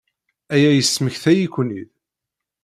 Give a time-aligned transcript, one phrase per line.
[0.53, 1.89] Aya yesmektay-iyi-ken-id.